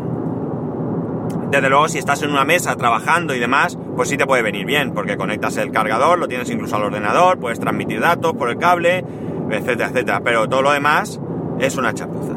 Desde 1.51 1.69
luego 1.69 1.87
si 1.89 1.97
estás 1.97 2.21
en 2.23 2.31
una 2.31 2.45
mesa 2.45 2.75
trabajando 2.75 3.35
y 3.35 3.39
demás, 3.39 3.77
pues 3.95 4.09
sí 4.09 4.17
te 4.17 4.25
puede 4.25 4.41
venir 4.41 4.65
bien, 4.65 4.93
porque 4.93 5.17
conectas 5.17 5.57
el 5.57 5.71
cargador, 5.71 6.17
lo 6.17 6.27
tienes 6.27 6.49
incluso 6.49 6.77
al 6.77 6.83
ordenador, 6.83 7.39
puedes 7.39 7.59
transmitir 7.59 7.99
datos 7.99 8.33
por 8.33 8.49
el 8.49 8.57
cable, 8.57 9.03
etcétera, 9.49 9.89
etcétera. 9.89 10.21
Pero 10.23 10.47
todo 10.47 10.61
lo 10.61 10.71
demás 10.71 11.19
es 11.59 11.75
una 11.77 11.93
chapuza. 11.93 12.33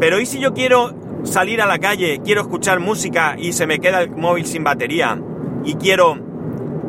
Pero 0.00 0.20
¿y 0.20 0.26
si 0.26 0.40
yo 0.40 0.54
quiero 0.54 0.94
salir 1.24 1.60
a 1.60 1.66
la 1.66 1.78
calle, 1.78 2.20
quiero 2.24 2.40
escuchar 2.40 2.80
música 2.80 3.36
y 3.38 3.52
se 3.52 3.66
me 3.66 3.78
queda 3.78 4.00
el 4.00 4.10
móvil 4.10 4.46
sin 4.46 4.64
batería? 4.64 5.18
y 5.64 5.74
quiero 5.74 6.16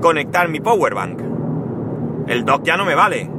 conectar 0.02 0.48
mi 0.50 0.60
power 0.60 0.94
bank. 0.94 1.22
El 2.28 2.46
dock 2.46 2.64
ya 2.64 2.78
no 2.78 2.86
me 2.86 2.96
vale. 2.96 3.30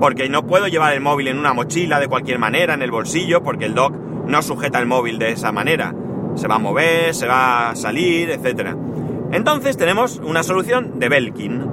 Porque 0.00 0.28
no 0.28 0.46
puedo 0.46 0.68
llevar 0.68 0.94
el 0.94 1.00
móvil 1.00 1.28
en 1.28 1.38
una 1.38 1.52
mochila 1.52 2.00
de 2.00 2.08
cualquier 2.08 2.38
manera, 2.38 2.74
en 2.74 2.82
el 2.82 2.90
bolsillo, 2.90 3.42
porque 3.42 3.66
el 3.66 3.74
dock 3.74 3.94
no 4.28 4.42
sujeta 4.42 4.78
el 4.78 4.86
móvil 4.86 5.18
de 5.18 5.32
esa 5.32 5.50
manera. 5.50 5.94
Se 6.36 6.46
va 6.46 6.56
a 6.56 6.58
mover, 6.58 7.14
se 7.14 7.26
va 7.26 7.70
a 7.70 7.74
salir, 7.74 8.30
etc. 8.30 8.76
Entonces 9.32 9.76
tenemos 9.76 10.18
una 10.18 10.42
solución 10.42 10.98
de 10.98 11.08
Belkin. 11.08 11.66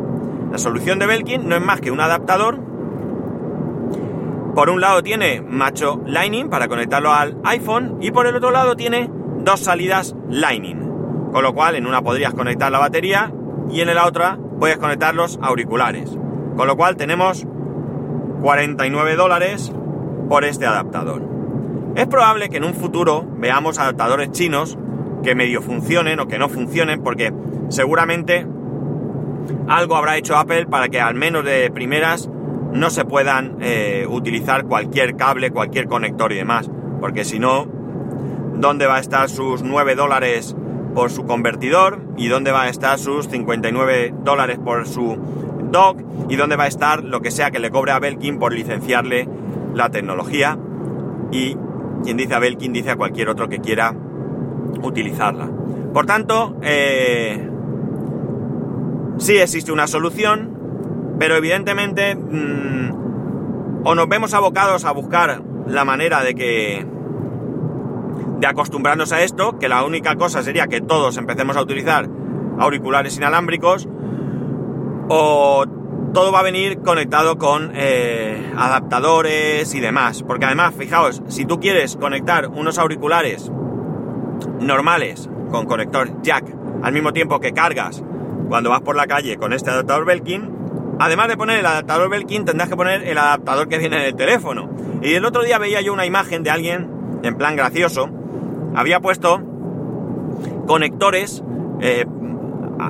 La 0.51 0.57
solución 0.57 0.97
de 0.97 1.05
Belkin 1.05 1.47
no 1.47 1.55
es 1.55 1.61
más 1.61 1.81
que 1.81 1.91
un 1.91 1.99
adaptador. 1.99 2.59
Por 4.55 4.69
un 4.69 4.79
lado 4.79 5.03
tiene 5.03 5.41
macho 5.41 6.01
Lightning 6.05 6.49
para 6.49 6.69
conectarlo 6.69 7.11
al 7.11 7.37
iPhone 7.43 7.97
y 8.01 8.11
por 8.11 8.25
el 8.25 8.35
otro 8.37 8.51
lado 8.51 8.75
tiene 8.75 9.09
dos 9.39 9.59
salidas 9.59 10.15
Lightning. 10.29 11.29
Con 11.33 11.43
lo 11.43 11.53
cual 11.53 11.75
en 11.75 11.85
una 11.85 12.01
podrías 12.01 12.33
conectar 12.33 12.71
la 12.71 12.79
batería 12.79 13.33
y 13.69 13.81
en 13.81 13.93
la 13.93 14.05
otra 14.05 14.39
puedes 14.59 14.77
conectar 14.77 15.13
los 15.13 15.37
auriculares. 15.41 16.17
Con 16.55 16.67
lo 16.67 16.77
cual 16.77 16.95
tenemos 16.95 17.45
49 18.41 19.15
dólares 19.17 19.73
por 20.29 20.45
este 20.45 20.65
adaptador. 20.65 21.34
Es 21.95 22.07
probable 22.07 22.49
que 22.49 22.57
en 22.57 22.65
un 22.65 22.73
futuro 22.73 23.25
veamos 23.37 23.79
adaptadores 23.79 24.31
chinos 24.31 24.77
que 25.23 25.33
medio 25.33 25.61
funcionen 25.61 26.19
o 26.19 26.27
que 26.27 26.37
no 26.37 26.49
funcionen 26.49 27.01
porque 27.01 27.33
seguramente 27.69 28.45
algo 29.67 29.95
habrá 29.95 30.17
hecho 30.17 30.35
Apple 30.35 30.65
para 30.67 30.89
que 30.89 30.99
al 30.99 31.15
menos 31.15 31.45
de 31.45 31.71
primeras 31.71 32.29
no 32.73 32.89
se 32.89 33.05
puedan 33.05 33.57
eh, 33.61 34.05
utilizar 34.09 34.65
cualquier 34.65 35.15
cable, 35.15 35.51
cualquier 35.51 35.87
conector 35.87 36.33
y 36.33 36.35
demás. 36.35 36.69
Porque 36.99 37.23
si 37.23 37.39
no, 37.39 37.65
¿dónde 38.55 38.85
va 38.87 38.97
a 38.97 38.99
estar 38.99 39.29
sus 39.29 39.63
9 39.63 39.95
dólares 39.95 40.55
por 40.93 41.09
su 41.11 41.25
convertidor? 41.25 42.01
¿Y 42.17 42.27
dónde 42.27 42.51
va 42.51 42.63
a 42.63 42.69
estar 42.69 42.99
sus 42.99 43.27
59 43.29 44.13
dólares 44.23 44.59
por 44.63 44.87
su 44.87 45.17
dock? 45.71 46.01
¿Y 46.29 46.35
dónde 46.35 46.57
va 46.57 46.65
a 46.65 46.67
estar 46.67 47.03
lo 47.03 47.21
que 47.21 47.31
sea 47.31 47.51
que 47.51 47.59
le 47.59 47.71
cobre 47.71 47.93
a 47.93 47.99
Belkin 47.99 48.37
por 48.37 48.53
licenciarle 48.53 49.29
la 49.73 49.89
tecnología? 49.89 50.57
Y 51.31 51.57
quien 52.03 52.17
dice 52.17 52.33
a 52.35 52.39
Belkin 52.39 52.73
dice 52.73 52.91
a 52.91 52.95
cualquier 52.95 53.29
otro 53.29 53.49
que 53.49 53.59
quiera 53.59 53.93
utilizarla. 54.81 55.49
Por 55.93 56.05
tanto, 56.05 56.57
eh, 56.61 57.49
sí 59.17 59.37
existe 59.37 59.71
una 59.71 59.87
solución, 59.87 61.15
pero 61.19 61.35
evidentemente 61.35 62.15
mm, 62.15 63.85
o 63.85 63.95
nos 63.95 64.09
vemos 64.09 64.33
abocados 64.33 64.83
a 64.85 64.91
buscar 64.91 65.41
la 65.67 65.85
manera 65.85 66.23
de 66.23 66.35
que 66.35 66.85
de 68.39 68.47
acostumbrarnos 68.47 69.11
a 69.11 69.21
esto, 69.21 69.57
que 69.59 69.69
la 69.69 69.83
única 69.83 70.15
cosa 70.15 70.43
sería 70.43 70.67
que 70.67 70.81
todos 70.81 71.17
empecemos 71.17 71.55
a 71.55 71.61
utilizar 71.61 72.09
auriculares 72.59 73.15
inalámbricos, 73.17 73.87
o 75.07 75.65
todo 76.15 76.31
va 76.31 76.39
a 76.39 76.43
venir 76.43 76.79
conectado 76.79 77.37
con 77.37 77.73
eh, 77.75 78.53
adaptadores 78.55 79.75
y 79.75 79.81
demás. 79.81 80.23
Porque 80.23 80.45
además, 80.45 80.73
fijaos, 80.75 81.21
si 81.27 81.45
tú 81.45 81.59
quieres 81.59 81.97
conectar 81.97 82.47
unos 82.47 82.77
auriculares 82.77 83.51
normales 84.61 85.29
con 85.51 85.65
conector 85.65 86.21
jack 86.21 86.45
al 86.83 86.93
mismo 86.93 87.11
tiempo 87.11 87.41
que 87.41 87.51
cargas 87.51 88.01
cuando 88.47 88.69
vas 88.69 88.79
por 88.79 88.95
la 88.95 89.07
calle 89.07 89.35
con 89.35 89.51
este 89.51 89.71
adaptador 89.71 90.05
Belkin, 90.05 90.95
además 90.99 91.27
de 91.27 91.35
poner 91.35 91.59
el 91.59 91.65
adaptador 91.65 92.09
Belkin 92.09 92.45
tendrás 92.45 92.69
que 92.69 92.77
poner 92.77 93.03
el 93.05 93.17
adaptador 93.17 93.67
que 93.67 93.77
viene 93.77 93.97
en 93.97 94.03
el 94.03 94.15
teléfono. 94.15 94.69
Y 95.01 95.15
el 95.15 95.25
otro 95.25 95.43
día 95.43 95.57
veía 95.57 95.81
yo 95.81 95.91
una 95.91 96.05
imagen 96.05 96.43
de 96.43 96.49
alguien, 96.49 97.19
en 97.23 97.35
plan 97.35 97.57
gracioso, 97.57 98.09
había 98.73 99.01
puesto 99.01 99.41
conectores 100.65 101.43
eh, 101.81 102.05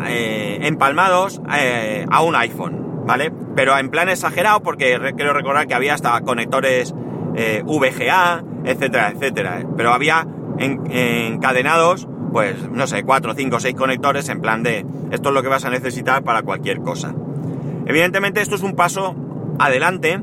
eh, 0.09 0.59
empalmados 0.61 1.41
a 1.47 2.21
un 2.21 2.35
iPhone, 2.35 2.84
¿vale? 3.05 3.31
Pero 3.55 3.77
en 3.77 3.89
plan 3.89 4.09
exagerado 4.09 4.61
porque 4.61 4.99
quiero 5.15 5.33
recordar 5.33 5.67
que 5.67 5.73
había 5.73 5.93
hasta 5.93 6.19
conectores 6.21 6.93
VGA, 6.93 8.43
etcétera, 8.63 9.11
etcétera. 9.13 9.63
Pero 9.77 9.93
había 9.93 10.27
encadenados 10.57 12.07
pues 12.31 12.69
no 12.69 12.85
sé, 12.85 13.03
4, 13.03 13.33
5, 13.33 13.59
6 13.61 13.75
conectores 13.75 14.27
en 14.27 14.41
plan 14.41 14.61
de 14.61 14.85
esto 15.11 15.29
es 15.29 15.35
lo 15.35 15.41
que 15.41 15.47
vas 15.47 15.63
a 15.63 15.69
necesitar 15.69 16.21
para 16.23 16.41
cualquier 16.41 16.81
cosa. 16.81 17.15
Evidentemente 17.85 18.41
esto 18.41 18.55
es 18.55 18.61
un 18.61 18.75
paso 18.75 19.15
adelante, 19.57 20.19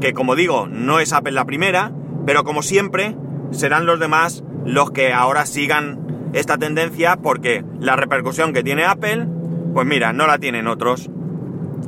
que 0.00 0.12
como 0.12 0.34
digo, 0.34 0.66
no 0.66 0.98
es 0.98 1.12
Apple 1.12 1.30
la 1.30 1.44
primera, 1.44 1.92
pero 2.26 2.42
como 2.42 2.62
siempre 2.62 3.14
serán 3.52 3.86
los 3.86 4.00
demás 4.00 4.42
los 4.64 4.90
que 4.90 5.12
ahora 5.12 5.46
sigan 5.46 6.30
esta 6.32 6.58
tendencia 6.58 7.16
porque 7.16 7.64
la 7.78 7.94
repercusión 7.94 8.52
que 8.52 8.64
tiene 8.64 8.84
Apple, 8.84 9.28
pues 9.72 9.86
mira, 9.86 10.12
no 10.12 10.26
la 10.26 10.38
tienen 10.38 10.66
otros. 10.66 11.10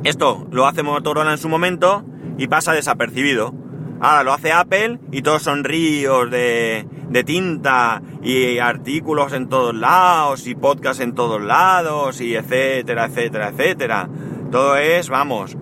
Esto 0.05 0.45
lo 0.51 0.67
hace 0.67 0.83
Motorola 0.83 1.31
en 1.31 1.39
su 1.39 1.49
momento 1.49 2.05
y 2.37 2.47
pasa 2.47 2.73
desapercibido. 2.73 3.55
Ahora 3.99 4.21
lo 4.21 4.33
hace 4.33 4.51
Apple 4.51 4.99
y 5.11 5.23
todos 5.23 5.41
son 5.41 5.63
ríos 5.63 6.29
de, 6.29 6.85
tinta 7.25 8.03
y 8.21 8.59
artículos 8.59 9.33
en 9.33 9.49
todos 9.49 9.73
lados 9.73 10.45
y 10.45 10.53
podcasts 10.53 11.01
en 11.01 11.15
todos 11.15 11.41
lados 11.41 12.21
y 12.21 12.35
etcétera, 12.35 13.05
etcétera, 13.05 13.49
etcétera. 13.49 14.07
Todo 14.51 14.77
es, 14.77 15.09
vamos, 15.09 15.57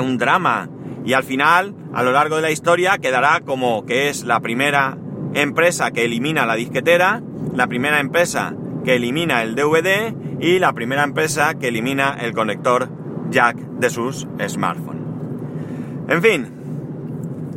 un 0.00 0.16
drama. 0.16 0.68
Y 1.04 1.14
al 1.14 1.24
final, 1.24 1.74
a 1.92 2.04
lo 2.04 2.12
largo 2.12 2.36
de 2.36 2.42
la 2.42 2.52
historia, 2.52 2.98
quedará 2.98 3.40
como 3.40 3.86
que 3.86 4.08
es 4.08 4.22
la 4.22 4.38
primera 4.38 4.96
empresa 5.34 5.90
que 5.90 6.04
elimina 6.04 6.46
la 6.46 6.54
disquetera, 6.54 7.22
la 7.56 7.66
primera 7.66 7.98
empresa 7.98 8.54
que 8.84 8.94
elimina 8.94 9.42
el 9.42 9.56
DVD 9.56 10.14
y 10.38 10.60
la 10.60 10.72
primera 10.74 11.02
empresa 11.02 11.54
que 11.54 11.68
elimina 11.68 12.16
el 12.20 12.34
conector 12.34 12.99
jack 13.30 13.56
de 13.56 13.90
sus 13.90 14.26
smartphones. 14.48 15.02
En 16.08 16.22
fin, 16.22 16.60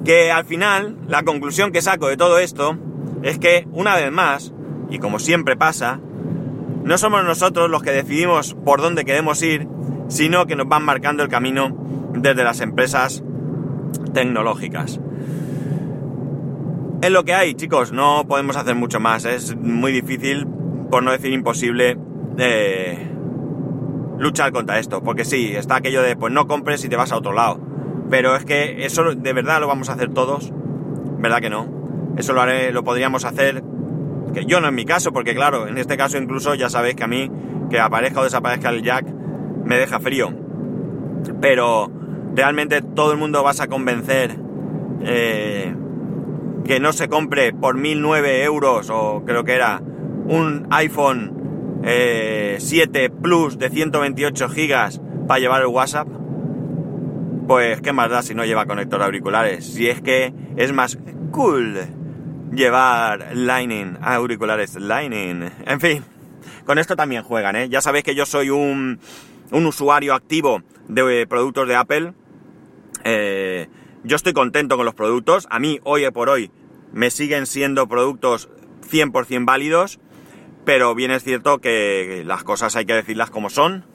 que 0.06 0.32
al 0.32 0.46
final 0.46 0.98
la 1.08 1.24
conclusión 1.24 1.72
que 1.72 1.82
saco 1.82 2.08
de 2.08 2.18
todo 2.18 2.38
esto 2.40 2.78
es 3.24 3.40
que 3.40 3.68
una 3.72 3.96
vez 3.96 4.12
más, 4.12 4.54
y 4.90 5.00
como 5.00 5.20
siempre 5.20 5.56
pasa, 5.56 6.00
no 6.84 6.98
somos 6.98 7.24
nosotros 7.24 7.70
los 7.70 7.82
que 7.82 7.92
decidimos 7.92 8.54
por 8.54 8.82
dónde 8.82 9.06
queremos 9.06 9.42
ir, 9.42 9.68
sino 10.10 10.46
que 10.46 10.56
nos 10.56 10.68
van 10.68 10.84
marcando 10.84 11.24
el 11.24 11.30
camino 11.30 11.76
desde 12.14 12.44
las 12.44 12.60
empresas 12.60 13.24
tecnológicas. 14.14 15.00
Es 17.02 17.12
lo 17.12 17.24
que 17.24 17.34
hay, 17.34 17.56
chicos, 17.56 17.92
no 17.92 18.26
podemos 18.28 18.56
hacer 18.56 18.76
mucho 18.76 19.00
más, 19.00 19.26
es 19.26 19.56
muy 19.56 19.92
difícil, 19.92 20.48
por 20.90 21.04
no 21.04 21.12
decir 21.12 21.34
imposible, 21.34 21.98
eh, 22.38 23.13
luchar 24.18 24.52
contra 24.52 24.80
esto, 24.80 25.04
porque 25.04 25.26
sí, 25.26 25.54
está 25.56 25.78
aquello 25.78 26.02
de 26.02 26.16
pues 26.16 26.32
no 26.32 26.48
compres 26.48 26.84
y 26.86 26.90
te 26.90 26.96
vas 26.96 27.12
a 27.12 27.18
otro 27.18 27.34
lado 27.34 27.60
pero 28.14 28.36
es 28.36 28.46
que 28.46 28.86
eso 28.86 29.16
de 29.16 29.34
verdad 29.34 29.60
lo 29.60 29.68
vamos 29.68 29.90
a 29.90 29.94
hacer 29.94 30.14
todos. 30.14 30.52
¿Verdad 31.18 31.40
que 31.40 31.50
no? 31.50 31.68
Eso 32.16 32.34
lo 32.34 32.42
haré, 32.42 32.72
lo 32.72 32.84
podríamos 32.84 33.26
hacer. 33.26 33.64
Que 34.36 34.46
yo 34.46 34.62
no 34.62 34.68
en 34.68 34.76
mi 34.76 34.86
caso, 34.86 35.12
porque 35.12 35.34
claro, 35.34 35.68
en 35.68 35.80
este 35.80 35.98
caso 35.98 36.20
incluso 36.20 36.54
ya 36.54 36.70
sabéis 36.70 36.96
que 36.96 37.04
a 37.04 37.08
mí, 37.08 37.32
que 37.72 37.80
aparezca 37.80 38.20
o 38.20 38.24
desaparezca 38.24 38.70
el 38.70 38.84
jack, 38.84 39.08
me 39.08 39.78
deja 39.78 40.00
frío. 40.00 40.32
Pero 41.42 41.92
realmente 42.36 42.84
todo 42.84 43.14
el 43.14 43.18
mundo 43.18 43.42
vas 43.42 43.62
a 43.62 43.68
convencer 43.68 44.38
eh, 45.02 45.74
que 46.66 46.80
no 46.80 46.94
se 46.94 47.10
compre 47.10 47.52
por 47.52 47.78
1009 47.78 48.44
euros 48.44 48.92
o 48.92 49.24
creo 49.26 49.44
que 49.44 49.54
era 49.54 49.82
un 50.28 50.68
iPhone 50.70 51.43
7 51.84 52.60
eh, 53.06 53.10
Plus 53.10 53.58
de 53.58 53.70
128 53.70 54.50
gigas 54.50 55.02
para 55.28 55.40
llevar 55.40 55.62
el 55.62 55.68
WhatsApp. 55.68 56.08
Pues 57.48 57.82
qué 57.82 57.92
más 57.92 58.10
da 58.10 58.22
si 58.22 58.34
no 58.34 58.46
lleva 58.46 58.66
conector 58.66 59.02
auriculares. 59.02 59.66
Si 59.66 59.90
es 59.90 60.02
que 60.02 60.34
es 60.56 60.72
más 60.72 60.98
cool 61.32 61.78
llevar 62.54 63.36
Lightning, 63.36 63.98
auriculares 64.02 64.76
Lightning. 64.76 65.50
En 65.66 65.82
fin, 65.82 66.04
con 66.66 66.78
esto 66.78 66.96
también 66.96 67.24
juegan, 67.24 67.56
¿eh? 67.56 67.70
Ya 67.70 67.82
sabéis 67.82 68.06
que 68.06 68.16
yo 68.16 68.26
soy 68.26 68.50
un, 68.50 69.00
usuario 69.52 70.14
activo 70.14 70.62
de 70.88 71.28
productos 71.28 71.68
de 71.68 71.76
Apple. 71.76 72.14
Eh, 73.04 73.68
yo 74.04 74.16
estoy 74.16 74.34
contento 74.34 74.78
con 74.78 74.86
los 74.86 74.96
productos. 74.96 75.48
A 75.50 75.60
mí, 75.60 75.80
hoy 75.84 76.10
por 76.12 76.30
hoy, 76.30 76.52
me 76.94 77.10
siguen 77.10 77.46
siendo 77.46 77.88
productos 77.88 78.50
100% 78.90 79.46
válidos. 79.46 80.00
Pero 80.66 80.96
bien 80.96 81.12
es 81.12 81.24
cierto 81.24 81.60
que 81.60 82.24
las 82.26 82.44
cosas 82.44 82.76
hay 82.76 82.86
que 82.86 82.94
decirlas 82.94 83.30
como 83.30 83.50
son. 83.50 83.86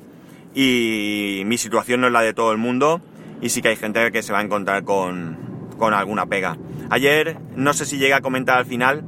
Y 0.55 1.43
mi 1.47 1.59
situación 1.59 2.01
no 2.01 2.09
es 2.09 2.13
la 2.13 2.23
de 2.23 2.35
todo 2.35 2.53
el 2.53 2.59
mundo 2.59 3.01
y 3.41 3.51
sí 3.51 3.63
que 3.63 3.69
hay 3.69 3.77
gente 3.77 4.11
que 4.11 4.23
se 4.23 4.33
va 4.33 4.41
a 4.41 4.43
encontrar 4.43 4.85
con, 4.85 5.37
con 5.79 5.95
alguna 5.95 6.27
pega. 6.27 6.57
Ayer, 6.91 7.39
no 7.55 7.73
sé 7.73 7.87
si 7.87 7.99
llega 7.99 8.17
a 8.17 8.21
comentar 8.21 8.59
al 8.59 8.67
final, 8.67 9.05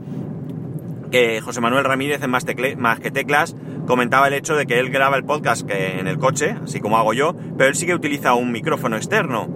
que 1.11 1.41
José 1.41 1.61
Manuel 1.61 1.85
Ramírez 1.85 2.23
en 2.23 2.31
Más, 2.31 2.45
que 2.45 3.11
Teclas 3.11 3.57
comentaba 3.87 4.29
el 4.29 4.35
hecho 4.35 4.55
de 4.55 4.67
que 4.67 4.79
él 4.79 4.91
graba 4.91 5.17
el 5.17 5.25
podcast 5.25 5.67
que 5.67 5.99
en 5.99 6.07
el 6.07 6.19
coche, 6.19 6.57
así 6.63 6.81
como 6.81 6.99
hago 6.99 7.13
yo, 7.13 7.35
pero 7.59 7.69
él 7.69 7.75
sí 7.75 7.87
que 7.87 7.95
utiliza 7.95 8.35
un 8.35 8.53
micrófono 8.53 8.97
externo. 8.97 9.49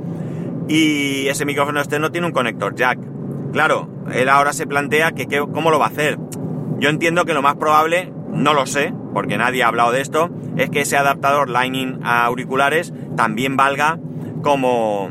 Y 0.68 1.28
ese 1.28 1.44
micrófono 1.44 1.78
externo 1.80 2.10
tiene 2.10 2.26
un 2.26 2.32
conector 2.32 2.74
jack. 2.74 2.98
Claro, 3.52 3.88
él 4.12 4.28
ahora 4.28 4.52
se 4.52 4.66
plantea 4.66 5.12
que, 5.12 5.26
cómo 5.26 5.70
lo 5.70 5.78
va 5.78 5.86
a 5.86 5.90
hacer. 5.90 6.18
Yo 6.78 6.88
entiendo 6.90 7.24
que 7.24 7.34
lo 7.34 7.42
más 7.42 7.56
probable, 7.56 8.12
no 8.32 8.54
lo 8.54 8.66
sé, 8.66 8.92
porque 9.12 9.38
nadie 9.38 9.62
ha 9.62 9.68
hablado 9.68 9.92
de 9.92 10.00
esto, 10.00 10.30
es 10.56 10.70
que 10.70 10.82
ese 10.82 10.96
adaptador 10.96 11.48
Lightning 11.48 12.00
a 12.02 12.24
auriculares 12.24 12.92
también 13.16 13.56
valga 13.56 13.98
como, 14.42 15.10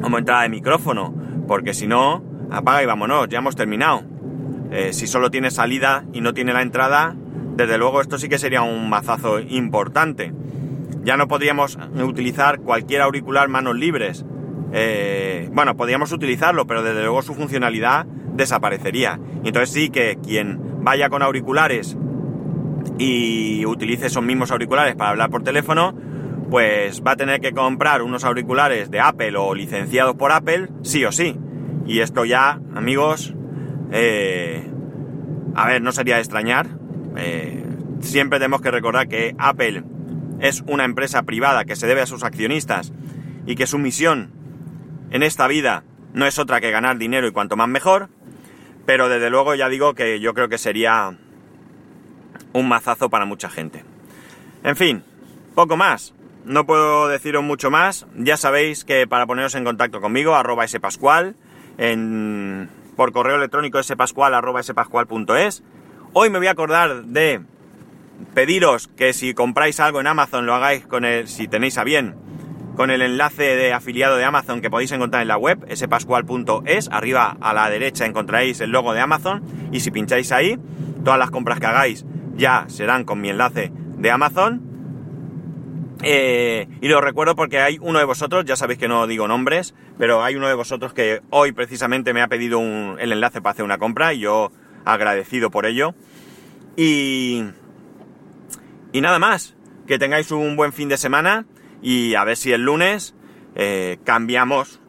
como 0.00 0.18
entrada 0.18 0.42
de 0.42 0.48
micrófono, 0.48 1.14
porque 1.46 1.74
si 1.74 1.86
no, 1.86 2.22
apaga 2.50 2.82
y 2.82 2.86
vámonos, 2.86 3.28
ya 3.28 3.38
hemos 3.38 3.56
terminado. 3.56 4.02
Eh, 4.70 4.92
si 4.92 5.06
solo 5.06 5.30
tiene 5.30 5.50
salida 5.50 6.04
y 6.12 6.20
no 6.20 6.34
tiene 6.34 6.52
la 6.52 6.62
entrada, 6.62 7.14
desde 7.56 7.78
luego 7.78 8.00
esto 8.00 8.18
sí 8.18 8.28
que 8.28 8.38
sería 8.38 8.62
un 8.62 8.88
mazazo 8.88 9.40
importante. 9.40 10.32
Ya 11.04 11.16
no 11.16 11.28
podríamos 11.28 11.78
utilizar 12.02 12.60
cualquier 12.60 13.02
auricular 13.02 13.48
manos 13.48 13.76
libres. 13.76 14.24
Eh, 14.72 15.50
bueno, 15.52 15.76
podríamos 15.76 16.12
utilizarlo, 16.12 16.66
pero 16.66 16.82
desde 16.82 17.02
luego 17.02 17.22
su 17.22 17.34
funcionalidad 17.34 18.06
desaparecería. 18.34 19.18
Y 19.42 19.48
entonces 19.48 19.70
sí 19.70 19.90
que 19.90 20.18
quien 20.22 20.84
vaya 20.84 21.08
con 21.08 21.22
auriculares 21.22 21.96
y 22.98 23.64
utilice 23.66 24.06
esos 24.06 24.22
mismos 24.22 24.50
auriculares 24.50 24.94
para 24.96 25.10
hablar 25.10 25.30
por 25.30 25.42
teléfono, 25.42 25.94
pues 26.50 27.02
va 27.02 27.12
a 27.12 27.16
tener 27.16 27.40
que 27.40 27.52
comprar 27.52 28.02
unos 28.02 28.24
auriculares 28.24 28.90
de 28.90 29.00
Apple 29.00 29.36
o 29.36 29.54
licenciados 29.54 30.16
por 30.16 30.32
Apple, 30.32 30.68
sí 30.82 31.04
o 31.04 31.12
sí. 31.12 31.36
Y 31.86 32.00
esto 32.00 32.24
ya, 32.24 32.60
amigos, 32.74 33.34
eh, 33.90 34.68
a 35.54 35.66
ver, 35.66 35.82
no 35.82 35.92
sería 35.92 36.16
de 36.16 36.20
extrañar. 36.20 36.68
Eh, 37.16 37.64
siempre 38.00 38.38
tenemos 38.38 38.60
que 38.60 38.70
recordar 38.70 39.08
que 39.08 39.34
Apple 39.38 39.84
es 40.40 40.62
una 40.66 40.84
empresa 40.84 41.22
privada 41.22 41.64
que 41.64 41.76
se 41.76 41.86
debe 41.86 42.02
a 42.02 42.06
sus 42.06 42.24
accionistas 42.24 42.92
y 43.46 43.54
que 43.54 43.66
su 43.66 43.78
misión 43.78 44.30
en 45.10 45.22
esta 45.22 45.46
vida 45.46 45.84
no 46.12 46.26
es 46.26 46.38
otra 46.38 46.60
que 46.60 46.70
ganar 46.70 46.98
dinero 46.98 47.26
y 47.26 47.32
cuanto 47.32 47.56
más 47.56 47.68
mejor. 47.68 48.08
Pero 48.86 49.08
desde 49.08 49.30
luego 49.30 49.54
ya 49.54 49.68
digo 49.68 49.94
que 49.94 50.20
yo 50.20 50.34
creo 50.34 50.48
que 50.48 50.58
sería 50.58 51.16
un 52.52 52.68
mazazo 52.68 53.08
para 53.10 53.24
mucha 53.24 53.48
gente. 53.48 53.84
En 54.64 54.76
fin, 54.76 55.04
poco 55.54 55.76
más. 55.76 56.14
No 56.44 56.66
puedo 56.66 57.08
deciros 57.08 57.42
mucho 57.42 57.70
más. 57.70 58.06
Ya 58.16 58.36
sabéis 58.36 58.84
que 58.84 59.06
para 59.06 59.26
poneros 59.26 59.54
en 59.54 59.64
contacto 59.64 60.00
conmigo, 60.00 60.34
arroba 60.34 60.66
spascual, 60.66 61.36
en, 61.78 62.68
por 62.96 63.12
correo 63.12 63.36
electrónico 63.36 63.82
spascual 63.82 64.34
arroba 64.34 64.62
spascual.es. 64.62 65.62
Hoy 66.12 66.30
me 66.30 66.38
voy 66.38 66.48
a 66.48 66.52
acordar 66.52 67.04
de 67.04 67.42
pediros 68.34 68.88
que 68.88 69.12
si 69.12 69.34
compráis 69.34 69.80
algo 69.80 70.00
en 70.00 70.06
Amazon 70.06 70.46
lo 70.46 70.54
hagáis 70.54 70.86
con 70.86 71.04
el, 71.04 71.28
si 71.28 71.48
tenéis 71.48 71.78
a 71.78 71.84
bien, 71.84 72.14
con 72.76 72.90
el 72.90 73.02
enlace 73.02 73.56
de 73.56 73.72
afiliado 73.72 74.16
de 74.16 74.24
Amazon 74.24 74.60
que 74.60 74.70
podéis 74.70 74.92
encontrar 74.92 75.22
en 75.22 75.28
la 75.28 75.36
web, 75.36 75.66
spascual.es. 75.74 76.88
Arriba 76.90 77.36
a 77.40 77.52
la 77.52 77.68
derecha 77.70 78.06
encontraréis 78.06 78.60
el 78.60 78.70
logo 78.70 78.92
de 78.92 79.00
Amazon 79.00 79.42
y 79.72 79.80
si 79.80 79.90
pincháis 79.90 80.32
ahí, 80.32 80.58
todas 81.04 81.18
las 81.18 81.30
compras 81.30 81.60
que 81.60 81.66
hagáis 81.66 82.06
ya 82.34 82.64
serán 82.68 83.04
con 83.04 83.20
mi 83.20 83.30
enlace 83.30 83.72
de 83.98 84.10
Amazon. 84.10 84.62
Eh, 86.04 86.66
y 86.80 86.88
lo 86.88 87.00
recuerdo 87.00 87.36
porque 87.36 87.60
hay 87.60 87.78
uno 87.80 88.00
de 88.00 88.04
vosotros, 88.04 88.44
ya 88.44 88.56
sabéis 88.56 88.78
que 88.78 88.88
no 88.88 89.06
digo 89.06 89.28
nombres, 89.28 89.74
pero 89.98 90.24
hay 90.24 90.34
uno 90.34 90.48
de 90.48 90.54
vosotros 90.54 90.92
que 90.92 91.20
hoy 91.30 91.52
precisamente 91.52 92.12
me 92.12 92.22
ha 92.22 92.28
pedido 92.28 92.60
el 92.98 93.12
enlace 93.12 93.40
para 93.40 93.52
hacer 93.52 93.64
una 93.64 93.78
compra 93.78 94.12
y 94.12 94.20
yo 94.20 94.50
agradecido 94.84 95.50
por 95.50 95.66
ello. 95.66 95.94
Y, 96.76 97.44
y 98.92 99.00
nada 99.00 99.18
más, 99.18 99.54
que 99.86 99.98
tengáis 99.98 100.30
un 100.32 100.56
buen 100.56 100.72
fin 100.72 100.88
de 100.88 100.96
semana 100.96 101.46
y 101.82 102.14
a 102.14 102.24
ver 102.24 102.36
si 102.36 102.52
el 102.52 102.62
lunes 102.62 103.14
eh, 103.54 103.98
cambiamos 104.04 104.80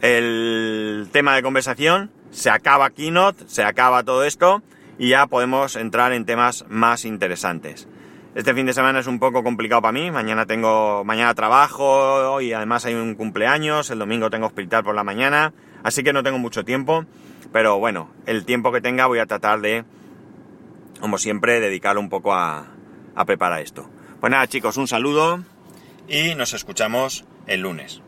el 0.00 1.08
tema 1.12 1.34
de 1.34 1.42
conversación, 1.42 2.10
se 2.30 2.50
acaba 2.50 2.90
Keynote, 2.90 3.44
se 3.46 3.64
acaba 3.64 4.02
todo 4.02 4.24
esto 4.24 4.62
y 4.98 5.08
ya 5.08 5.26
podemos 5.26 5.76
entrar 5.76 6.12
en 6.12 6.24
temas 6.24 6.64
más 6.68 7.04
interesantes. 7.04 7.88
Este 8.34 8.52
fin 8.52 8.66
de 8.66 8.72
semana 8.72 8.98
es 8.98 9.06
un 9.06 9.20
poco 9.20 9.44
complicado 9.44 9.82
para 9.82 9.92
mí, 9.92 10.10
mañana 10.10 10.44
tengo, 10.44 11.04
mañana 11.04 11.34
trabajo 11.34 12.40
y 12.40 12.52
además 12.52 12.84
hay 12.84 12.94
un 12.94 13.14
cumpleaños, 13.14 13.90
el 13.90 13.98
domingo 13.98 14.28
tengo 14.28 14.46
hospital 14.46 14.82
por 14.82 14.94
la 14.94 15.04
mañana, 15.04 15.52
así 15.84 16.02
que 16.02 16.12
no 16.12 16.22
tengo 16.22 16.38
mucho 16.38 16.64
tiempo, 16.64 17.04
pero 17.52 17.78
bueno, 17.78 18.10
el 18.26 18.44
tiempo 18.44 18.72
que 18.72 18.80
tenga 18.80 19.06
voy 19.06 19.20
a 19.20 19.26
tratar 19.26 19.60
de, 19.60 19.84
como 21.00 21.18
siempre, 21.18 21.60
dedicarlo 21.60 22.00
un 22.00 22.08
poco 22.08 22.34
a, 22.34 22.66
a 23.14 23.24
preparar 23.24 23.62
esto. 23.62 23.88
Pues 24.20 24.30
nada 24.32 24.48
chicos, 24.48 24.76
un 24.78 24.88
saludo 24.88 25.44
y 26.08 26.34
nos 26.34 26.52
escuchamos 26.52 27.24
el 27.46 27.60
lunes. 27.60 28.03